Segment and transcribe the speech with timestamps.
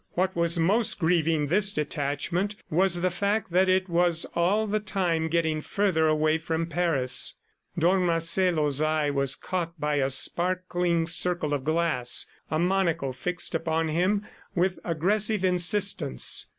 [0.13, 5.27] What was most grieving this detachment was the fact that it was all the time
[5.27, 7.35] getting further away from Paris.
[7.77, 13.89] Don Marcelo's eye was caught by a sparkling circle of glass, a monocle fixed upon
[13.89, 14.25] him
[14.55, 16.47] with aggressive insistence.